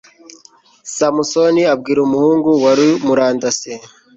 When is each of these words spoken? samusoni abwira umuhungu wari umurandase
samusoni 0.95 1.61
abwira 1.73 1.99
umuhungu 2.03 2.49
wari 2.63 2.87
umurandase 3.03 3.71